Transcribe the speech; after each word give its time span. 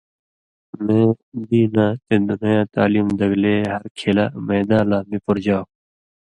مے 0.85 0.99
دیناں 1.47 1.91
تے 2.05 2.15
دُنَیں 2.27 2.55
یاں 2.57 2.67
تعلیم 2.75 3.07
دگلے 3.19 3.55
ہر 3.71 3.83
کھِلہ 3.97 4.25
(میداں) 4.47 4.85
لا 4.89 4.99
می 5.09 5.17
پورژاؤ۔ 5.23 5.63